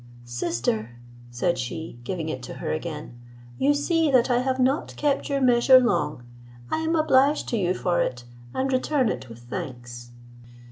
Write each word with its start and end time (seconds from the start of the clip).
"Sister," 0.25 0.95
said 1.29 1.59
she, 1.59 1.99
giving 2.03 2.27
it 2.27 2.41
to 2.41 2.55
her 2.55 2.71
again, 2.71 3.19
"you 3.59 3.75
see 3.75 4.09
that 4.09 4.31
I 4.31 4.39
have 4.39 4.57
not 4.59 4.95
kept 4.95 5.29
your 5.29 5.41
measure 5.41 5.79
long; 5.79 6.23
I 6.71 6.77
am 6.79 6.95
obliged 6.95 7.47
to 7.49 7.57
you 7.57 7.75
for 7.75 8.01
it, 8.01 8.23
and 8.51 8.73
return 8.73 9.09
it 9.09 9.29
with 9.29 9.41
thanks." 9.43 10.09